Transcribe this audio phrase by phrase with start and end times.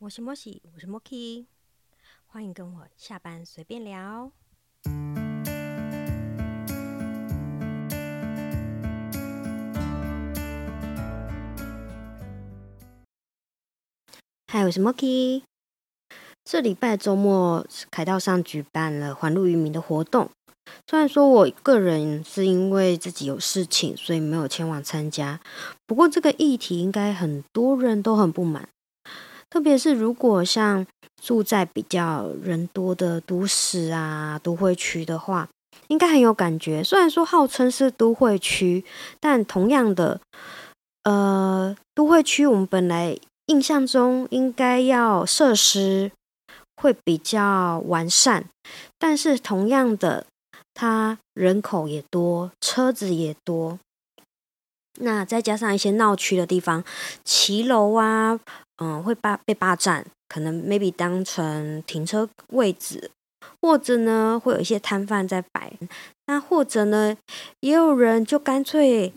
[0.00, 1.46] 我是莫西，我是莫 key，
[2.26, 4.30] 欢迎跟我下班随便聊。
[14.46, 15.42] 嗨，我是莫 key。
[16.44, 20.30] 这礼拜周末，凯道上举办了环路渔民的活动。
[20.86, 25.40] 虽然说我个人是因为自己有事情，所以没有前往参加。
[25.86, 28.68] 不过这个议题应该很多人都很不满，
[29.50, 30.86] 特别是如果像
[31.22, 35.48] 住在比较人多的都市啊、都会区的话，
[35.88, 36.82] 应该很有感觉。
[36.82, 38.84] 虽然说号称是都会区，
[39.18, 40.20] 但同样的，
[41.04, 46.12] 呃，都会区我们本来印象中应该要设施
[46.76, 48.44] 会比较完善，
[48.98, 50.26] 但是同样的。
[50.80, 53.80] 它人口也多，车子也多，
[55.00, 56.84] 那再加上一些闹区的地方，
[57.24, 58.38] 骑楼啊，
[58.78, 63.10] 嗯，会霸被霸占，可能 maybe 当成停车位置，
[63.60, 65.72] 或者呢，会有一些摊贩在摆，
[66.26, 67.16] 那或者呢，
[67.60, 69.12] 也有人就干脆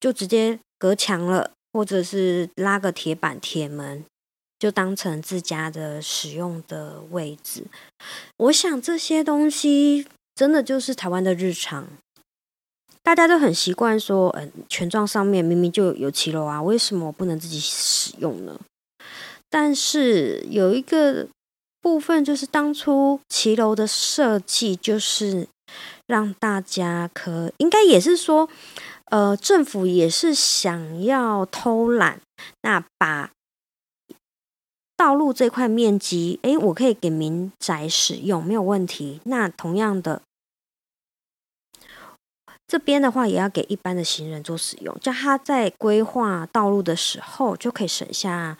[0.00, 4.04] 就直接隔墙了，或者是拉个铁板铁门，
[4.58, 7.64] 就当成自家的使用的位置。
[8.36, 10.06] 我想这些东西。
[10.36, 11.88] 真的就是台湾的日常，
[13.02, 18.60] 大家都很习惯说，嗯，权状上面明明就有骑楼啊，为什么我不能自己使用呢？
[19.48, 21.28] 但是有一个
[21.80, 25.48] 部分，就是当初骑楼的设计，就是
[26.06, 28.48] 让大家可应该也是说，
[29.06, 32.20] 呃，政府也是想要偷懒，
[32.62, 33.30] 那把
[34.96, 39.20] 道路这块面积，诶，我可以给民宅使用，没有问题。
[39.24, 40.22] 那同样的。
[42.66, 48.58] 这边的话也要给一般的行人做使用，叫他在规划道路的时候就可以省下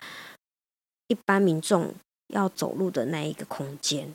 [1.09, 1.95] 一般民众
[2.29, 4.15] 要走路的那一个空间。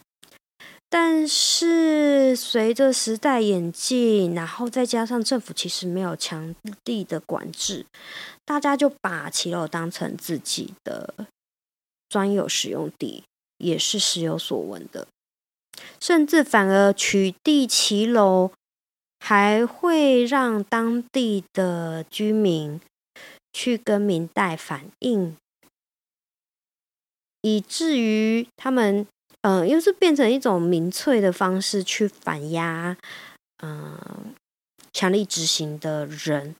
[0.89, 6.53] 但是随着时代演进，然后再加上政府其实没有强
[6.85, 7.85] 力的管制，
[8.45, 11.27] 大家就把骑楼当成自己的
[12.09, 13.23] 专有使用地，
[13.57, 15.07] 也是时有所闻的，
[15.99, 18.51] 甚至反而取缔骑楼。
[19.23, 22.81] 还会让当地的居民
[23.53, 25.37] 去跟民代反映，
[27.41, 29.05] 以至于他们，
[29.41, 32.95] 嗯，又是变成一种民粹的方式去反压，
[33.63, 34.33] 嗯，
[34.93, 36.55] 强力执行的人。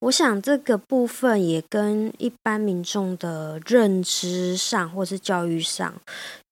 [0.00, 5.94] 我想这个部分也跟一般民众的认知上，或是教育上，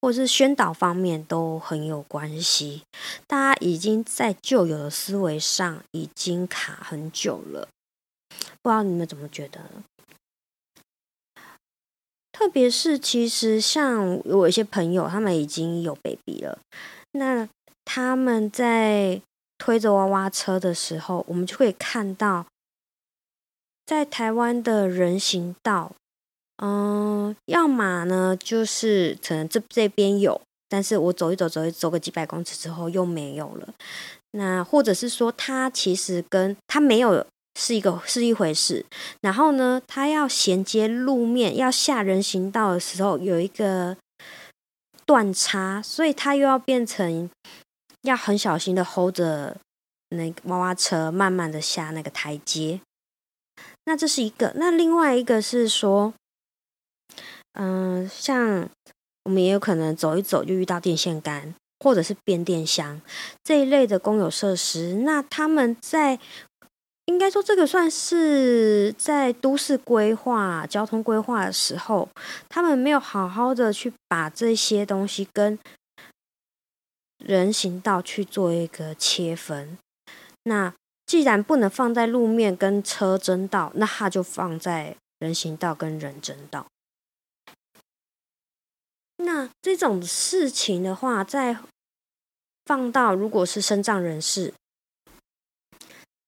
[0.00, 2.82] 或是宣导方面都很有关系。
[3.26, 7.69] 大家已经在旧有的思维上已经卡很久了，
[8.62, 9.60] 不知道你们怎么觉得？
[12.42, 16.58] 特别是其实像我一些朋友，他们已经有 baby 了，
[17.12, 17.48] 那
[17.84, 19.22] 他们在
[19.58, 22.44] 推着娃娃车的时候，我们就会看到。
[23.86, 25.92] 在台湾的人行道，
[26.56, 33.69] 嗯，要么呢，就是可能这这边有，但是我走一走，走一走个几百公尺之后又没有了。
[34.32, 37.24] 那或者是说，它其实跟它没有
[37.55, 38.85] 是一个是一回事。
[39.21, 43.97] 然后呢，它要衔接路面，要下人行道的时候有一个
[45.05, 47.29] 断差，所以它又要变成
[48.03, 49.57] 要很小心的 hold 着
[50.11, 52.81] 那个娃娃车，慢慢的下那个台阶。
[53.84, 56.15] 那这是一个，那另外一个是说，
[57.55, 58.69] 嗯，像
[59.25, 63.01] 我们也有可能走一走就遇到电线杆或者是变电箱
[63.43, 66.19] 这一类的公有设施，那他们在
[67.07, 72.09] 应该说这个算是在都市规划、交通规划的时候，
[72.49, 75.59] 他们没有好好的去把这些东西跟
[77.19, 79.79] 人行道去做一个切分，
[80.45, 80.75] 那。
[81.05, 86.67] 既然不能放在路面跟车争道，那它就放在人行道跟人争道。
[89.16, 91.59] 那这种事情的话，在
[92.65, 94.55] 放到如果是身障人士，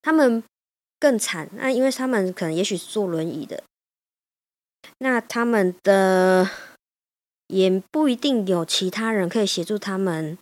[0.03, 0.43] 他们
[1.05, 1.47] 更惨。
[1.53, 3.63] 那因为他们可能也许是坐轮椅的，
[4.97, 6.49] 那他们的
[7.45, 10.35] 也不一定有其他人可以协助他们，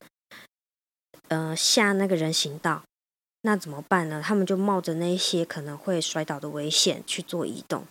[1.27, 2.83] 呃，下那个人行道。
[3.41, 4.21] 那怎么办呢？
[4.23, 7.83] 他们就冒着那些可能会摔倒的危险去做移动，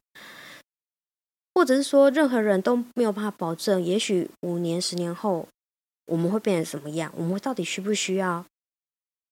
[1.52, 5.46] 或者是说，任何人都没有办法保证，也许五年、十年后
[6.06, 7.12] 我们会变成什么样？
[7.14, 8.46] 我们到底需不需要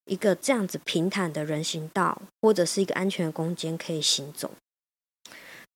[0.07, 4.53] 一个这样子平坦的人行道，或者是一个安全的空间可以行走？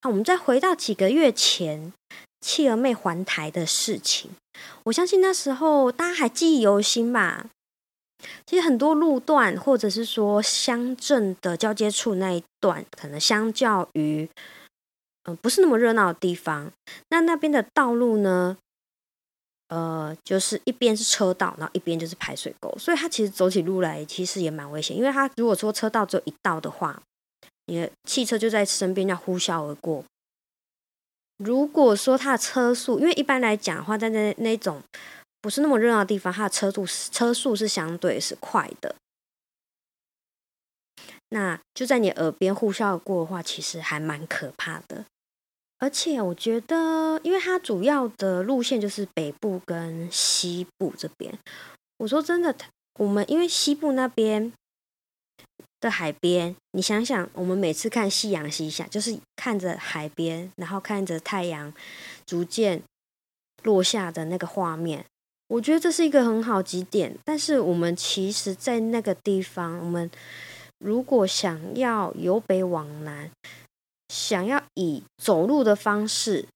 [0.02, 1.92] 那我们再回到几个月前，
[2.40, 4.30] 企鹅妹还台的事情。
[4.84, 7.46] 我相信那时候大家还记忆犹新吧。
[8.46, 14.28] 其实很多路段，或者是说乡镇的交接处那一段，可能相较于，
[15.24, 16.72] 嗯，不是那么热闹的地方，
[17.10, 18.56] 那那边的道路呢，
[19.74, 27.02] 呃，就是一边是车道，然后一边就是排水沟，所以它其实走起路来其实也蛮危险，因为它如果说车道只有一道的话，
[27.66, 30.04] 你的汽车就在身边要呼啸而过。
[31.38, 34.80] 如果说它的车速，因为一般来讲的话，在那那种。
[35.44, 38.96] 不是那么热闹的地方，它的车速车速是相对是快的。
[41.28, 45.04] 那就在你耳边呼啸而过的话，其实还蛮可怕的。
[45.84, 51.38] 而且我觉得，因为它主要的路线就是北部跟西部这边。
[51.98, 52.56] 我说真的，
[52.98, 54.50] 我们因为西部那边
[55.80, 61.70] 的海边，你想想，我们每次看夕阳西下，就是看着海边，然后看着太阳
[62.24, 62.82] 逐渐
[63.62, 65.04] 落下的那个画面。
[65.48, 70.10] 我觉得这是一个很好几点，但是我们其实，在那个地方，我们
[70.78, 73.30] 如果想要由北往南，
[74.14, 76.46] 想要以走路的方式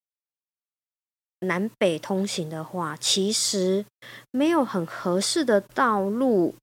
[1.41, 3.85] 南北通行的话，其实
[4.31, 6.55] 没有很合适的道路，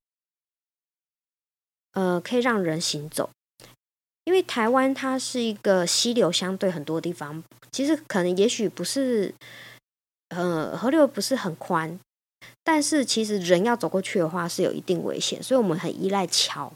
[1.92, 3.28] 呃，可以让人行走。
[4.24, 9.34] 因为台湾它是一个溪流相对很多地方，其实可能也许不是，
[10.28, 12.00] 呃，河流不是很宽。
[12.64, 16.72] 但是其实人要走过去的话是有一定危险，所以我们很依赖桥。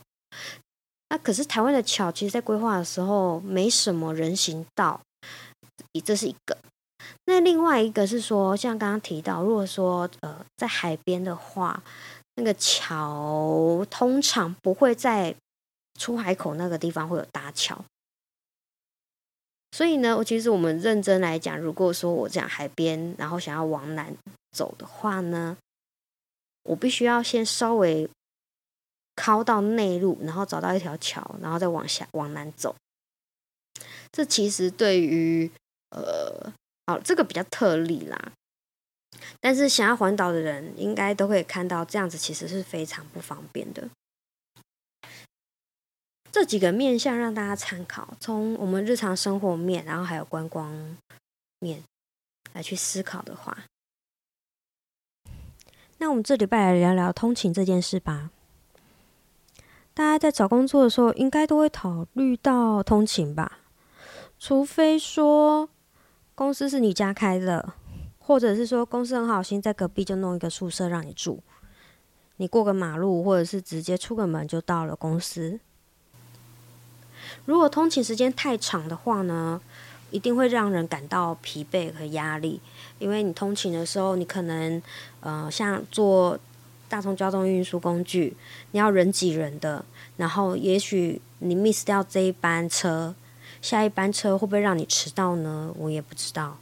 [1.11, 5.01] 那可是台湾的桥，其实在规划的时候没什么人行道，
[6.05, 6.57] 这是一个。
[7.27, 11.83] 那另外一个是说，像刚刚提到，如果说呃在海边的话，
[12.37, 15.35] 那个桥通常不会在
[15.99, 17.85] 出海口那个地方会有搭桥。
[19.73, 24.15] 所以呢，我其实我们认真来讲，如果说我讲海边，然后想要往南
[24.53, 25.57] 走的话呢，
[26.63, 28.09] 我必须要先稍微
[29.21, 32.75] 靠到内陆，然后找到一条桥，然后再往下往南走。
[34.11, 35.51] 这其实对于
[35.91, 36.51] 呃，
[36.87, 38.33] 哦，这个比较特例啦。
[39.39, 43.91] 但是想要环岛的人，应该都会看到这样子，其实是非常不方便的。
[46.33, 50.97] 这几个面向让大家参考，从我们日常生活面，然后还有观光
[51.59, 51.83] 面
[52.55, 53.67] 来去思考的话，
[55.99, 58.31] 那我们这礼拜来聊聊通勤这件事吧。
[59.93, 63.59] 大家在找工作的时候，应该都会考虑到通勤吧？
[64.39, 65.69] 除非说
[66.35, 67.75] 公司是你家开的，
[68.19, 71.43] 或者是说公司很好心在隔壁就弄一个宿舍让你住，
[72.37, 75.61] 你过个马路，或者是直接出个门就到了公司。
[77.45, 79.61] 如果通勤时间太长的话呢，
[80.11, 82.61] 一定会让人感到疲惫和压力。
[82.99, 84.83] 因为你通勤的时候，你可能
[85.21, 86.39] 呃像坐
[86.91, 88.37] 大众交通运输工具，
[88.73, 89.85] 你要人挤人的，
[90.17, 93.15] 然后也许你 miss 掉这一班车，
[93.63, 95.73] 下一班车会不会让你迟到呢？
[95.77, 96.59] 我也不知道。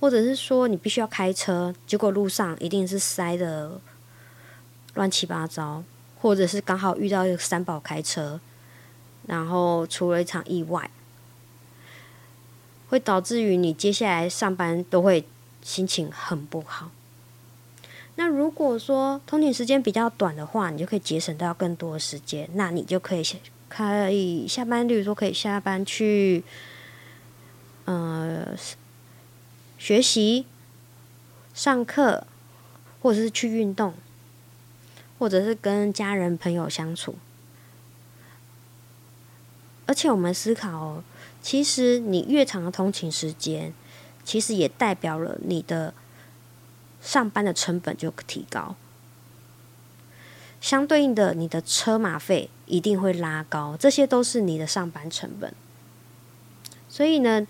[0.00, 3.80] 或者是说你必须要开车，结果路上一定是塞的
[4.94, 5.84] 乱七八糟，
[6.20, 8.40] 或者是刚好遇到一个三宝开车。
[9.28, 10.90] 然后出了一场意外，
[12.88, 15.24] 会导致于你接下来上班都会
[15.62, 16.90] 心情很不好。
[18.16, 23.38] 那如果说通勤时间比较短的话，你就可以节省到更多的时间，那你就可以下
[23.68, 26.44] 可以下班，例如说可以下班去，
[27.86, 28.48] 呃，
[29.78, 30.44] 学习、
[31.54, 32.26] 上课，
[33.00, 33.94] 或者是去运动，
[35.18, 37.16] 或者是跟家人朋友相处。
[39.86, 41.02] 而且我们思考，
[41.42, 43.72] 其实你越长的通勤时间，
[44.22, 45.92] 其实也代表了你的
[47.02, 48.76] 上班的成本就提高，
[50.60, 55.52] 相对应的，你的车马费一定会拉高，这些都是你的上班成本。
[56.88, 57.46] 所以呢，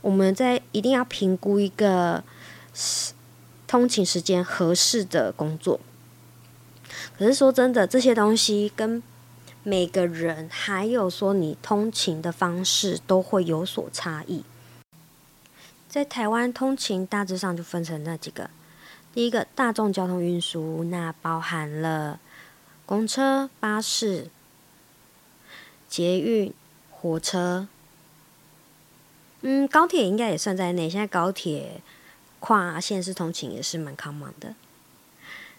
[0.00, 2.24] 我们在一定要评估一个
[3.68, 5.78] 通勤时间合适的工作。
[7.16, 9.02] 可是说真的，这些东西跟
[9.62, 14.42] 每个人还有说你通勤的方式都会有所差异。
[15.88, 18.50] 在台湾通勤大致上就分成那几个：
[19.12, 22.20] 第一个大众交通运输，那包含了
[22.84, 24.28] 公车、巴士、
[25.88, 26.52] 捷运、
[26.90, 27.68] 火车。
[29.42, 30.90] 嗯，高铁应该也算在内。
[30.90, 31.80] 现在高铁
[32.40, 34.54] 跨县市通勤也是蛮 common 的。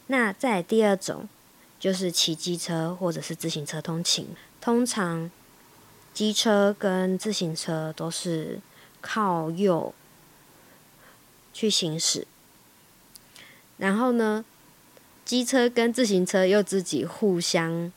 [0.07, 1.27] 那在第二种。
[1.79, 4.29] 就是骑机车或者是自行车通勤，
[4.59, 5.29] 通常
[6.11, 8.59] 机车跟自行车都是
[8.99, 9.93] 靠右
[11.57, 12.27] 去行驶。
[13.77, 14.45] 然后呢，
[15.25, 17.91] 机车跟自行车又自己互相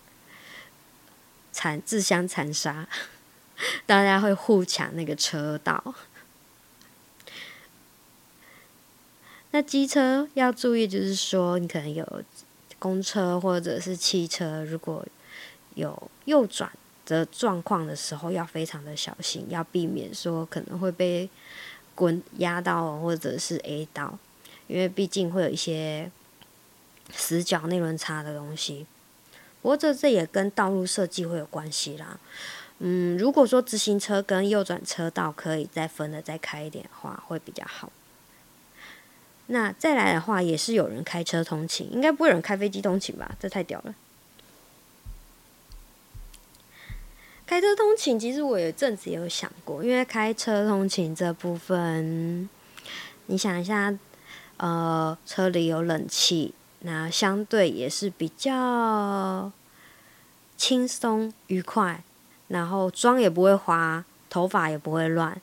[1.52, 2.88] 残自相残杀，
[3.84, 5.94] 大家会互抢那个车道。
[9.50, 12.22] 那机车要注意，就是说你可能有
[12.78, 15.04] 公车或者是汽车，如果
[15.74, 16.72] 有右转
[17.04, 21.28] 的状况的时候，要非常的小心，要避免说可能会被
[22.00, 24.18] 滚压到或者是 A 到，
[24.68, 26.10] 因为毕竟会有一些
[27.12, 28.86] 死角内轮差的东西。
[29.60, 32.18] 不过这这也跟道路设计会有关系啦。
[32.78, 37.92] 嗯，如果说自行车跟右转车道可以再分的再开一点的话，会比较好。
[39.48, 43.36] 那再来的话，也是有人开车通勤，应该不会有人开飞机通勤吧？
[43.38, 43.94] 这太屌了！
[47.50, 52.48] 开车通勤，其实我有阵子有想过，因为开车通勤这部分，
[53.26, 53.92] 你想一下，
[54.58, 59.50] 呃，车里有冷气，那相对也是比较
[60.56, 62.04] 轻松愉快，
[62.46, 65.42] 然后妆也不会花，头发也不会乱。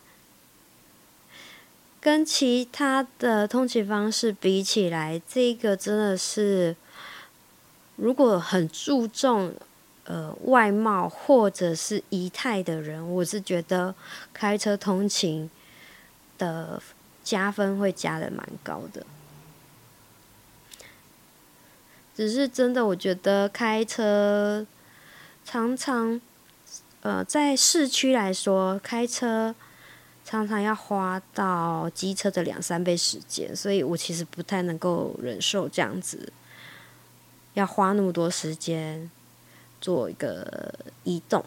[1.99, 6.73] 跟其他的通勤方式比起来，这个真的是，
[7.97, 9.53] 如果很注重
[10.07, 13.93] 呃外貌或者是仪态的人，我是觉得
[14.33, 15.49] 开车通勤
[16.37, 16.81] 的
[17.23, 19.05] 加分会加的蛮高的。
[22.15, 24.65] 只是真的，我觉得开车
[25.45, 26.19] 常常
[27.01, 29.53] 呃在市区来说开车。
[30.29, 36.33] 常常要花到机车的两三倍时间，所以我其实不太能够忍受这样子，
[37.53, 39.09] 要花那么多时间
[39.79, 41.43] 做一个移动。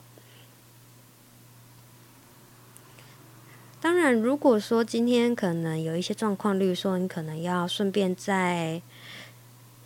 [3.81, 8.83] 当然，如果说今天可能有一些状况，例如说你可能要顺便载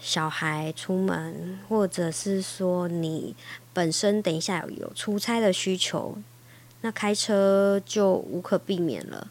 [0.00, 3.36] 小孩出门，或者是说你
[3.72, 6.18] 本身等一下有有出差的需求。
[6.80, 9.28] 那开车就无可避免了。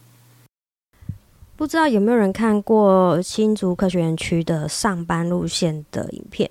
[1.56, 6.50] 不知道有没有人看过新竹科学园区的上班路线的影片？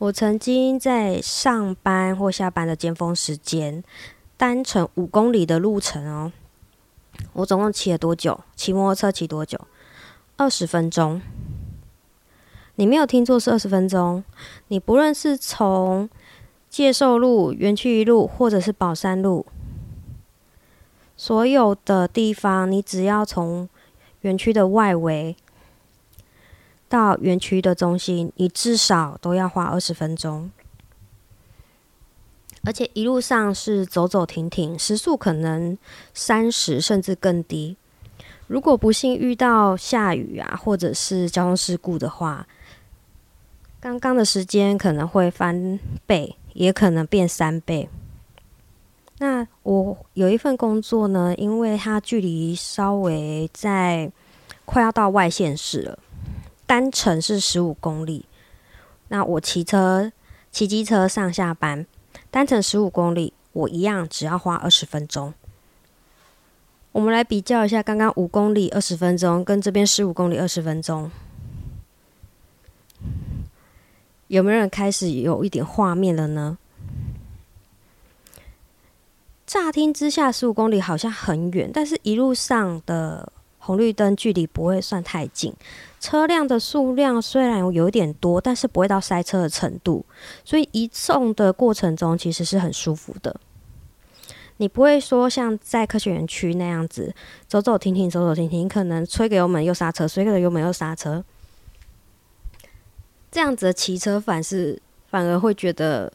[0.00, 3.84] 我曾经在上班或下班的尖峰时间，
[4.38, 6.32] 单程五公里的路程哦，
[7.34, 8.40] 我总共骑了多久？
[8.56, 9.60] 骑摩托车骑多久？
[10.38, 11.20] 二十分钟。
[12.76, 14.24] 你没有听错，是二十分钟。
[14.68, 16.08] 你不论是从
[16.70, 19.44] 介寿路、园区一路，或者是宝山路，
[21.14, 23.68] 所有的地方，你只要从
[24.22, 25.36] 园区的外围
[26.90, 30.50] 到园区的中心，你至少都要花二十分钟。
[32.64, 35.78] 而且一路上是走走停停，时速可能
[36.12, 37.78] 三十甚至更低。
[38.48, 42.46] 如果不幸遇到下雨啊，或者是交通事故的话，
[43.80, 46.36] 刚刚的时间可能会翻倍。
[46.52, 47.88] 也可能变三倍。
[49.18, 54.10] 那我有一份工作呢，因为它距离稍微在
[54.64, 55.98] 快要到外县市了，
[56.70, 58.26] 单程是十五公里。
[59.08, 60.12] 那我骑车、
[60.52, 61.84] 骑机车上下班，
[62.30, 65.34] 单程十五公里，我一样只要花二十分钟。
[66.92, 71.10] 我们来比较一下，刚刚五公里二十分钟，跟这边十五公里二十分钟。
[74.28, 76.56] 有没有人开始有一点画面了呢？
[79.44, 85.54] 乍听之下，十五公里好像很远，但是一路上的红绿灯距离不会算太近，
[86.00, 90.04] 车辆的数量虽然有点多，但是不会到塞车的程度，
[90.44, 93.38] 所以移送的过程中其实是很舒服的。
[94.56, 97.14] 你不会说像在科学园区那样子
[97.46, 101.24] 走走停停，走走停停，可能吹个油门又刹车，吹个油门又刹车。
[103.30, 106.12] 这样子的骑车反是反而会觉得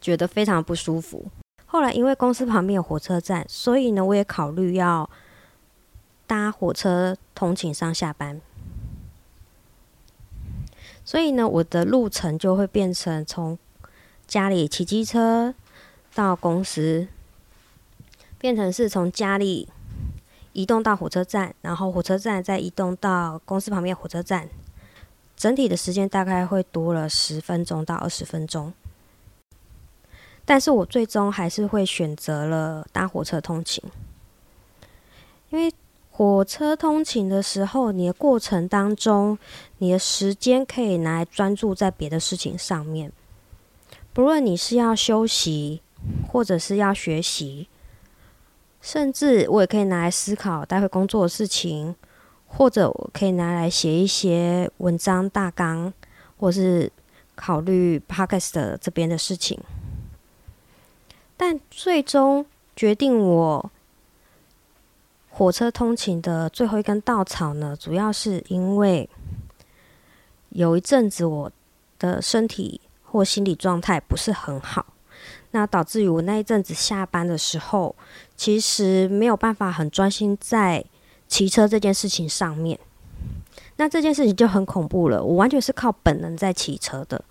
[0.00, 1.24] 觉得非常不舒服。
[1.66, 5.08] 后来因为公司旁边有火车站，所以呢，我也考虑要
[6.28, 8.40] 搭火车通勤上下班。
[11.04, 13.58] 所以呢，我的路程就会变成从
[14.26, 15.54] 家里骑机车
[16.14, 17.08] 到公司，
[18.38, 19.68] 变成是从家里
[20.52, 24.48] 移动到火车站，然后火车站再移动到公司旁边火车站。
[25.34, 28.74] 整体的时间大概会多了十分钟到二十分钟，
[30.44, 33.82] 但是我最终还是会选择了搭火车通勤，
[35.50, 35.72] 因为
[36.18, 39.38] 火车通勤的时候，你的过程当中，
[39.78, 43.12] 你的时间可以拿来专注在别的事情上面，
[44.12, 45.80] 不论你是要休息，
[46.26, 47.68] 或者是要学习，
[48.82, 51.94] 甚至我也可以拿来思考待会工作的事情。
[52.48, 55.92] 或者我可以拿来写一些文章大纲，
[56.38, 56.90] 或是
[57.36, 59.60] 考虑 p o d c s t 这边的事情。
[61.36, 62.44] 但最终
[62.74, 63.70] 决定我
[65.38, 69.08] 火车通勤的最后一根稻草呢，主要是因为
[70.48, 71.52] 有一阵子我
[71.96, 74.84] 的身体或心理状态不是很好，
[75.52, 77.94] 那导致于我那一阵子下班的时候，
[78.34, 80.84] 其实没有办法很专心在
[81.28, 82.76] 骑车这件事情上面。
[83.76, 87.24] 那这件事情就很恐怖了，我完全是靠本能在骑车的，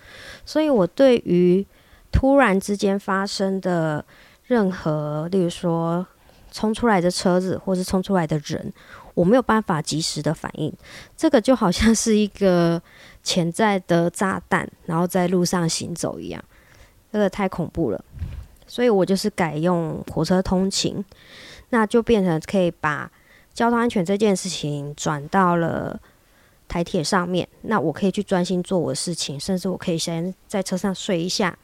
[0.46, 1.68] 所以我对于
[2.10, 4.06] 突然之间发生的
[4.46, 6.08] 任何，例如说
[6.52, 8.74] 冲出来的车子或是冲出来的人，
[9.14, 10.72] 我没有办法及时的反应。
[11.16, 12.82] 这个就好像是一个
[13.24, 16.44] 潜在的炸弹，然后在路上行走一样，
[17.12, 18.06] 这个太恐怖了。
[18.66, 21.04] 所以我就是改用火车通勤，
[21.70, 23.12] 那就变成可以把
[23.54, 26.00] 交通安全这件事情转到了。
[26.70, 31.58] 台铁上面，那我可以去专心做我的事情，甚至我可以先在车上睡一下。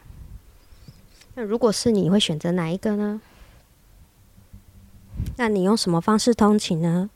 [1.35, 3.19] 那如果是你会选择哪一个呢？
[5.37, 7.09] 那你用什么方式通勤呢？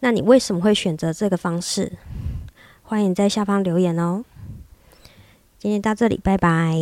[0.00, 1.92] 那你为什么会选择这个方式？
[2.82, 4.24] 欢迎在下方留言哦。
[5.58, 6.76] 今天到这里，拜拜。